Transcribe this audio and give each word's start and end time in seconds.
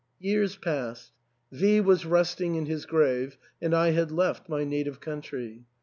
Years 0.17 0.55
passed. 0.55 1.11
V 1.51 1.79
was 1.79 2.07
resting 2.07 2.55
in 2.55 2.65
his 2.65 2.87
grave, 2.87 3.37
and 3.61 3.75
I 3.75 3.91
had 3.91 4.11
left 4.11 4.49
my 4.49 4.63
native 4.63 4.99
country. 4.99 5.65